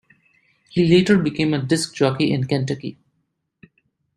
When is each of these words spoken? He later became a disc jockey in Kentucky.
He 0.69 0.87
later 0.87 1.19
became 1.19 1.53
a 1.53 1.61
disc 1.61 1.93
jockey 1.93 2.33
in 2.33 2.45
Kentucky. 2.47 2.97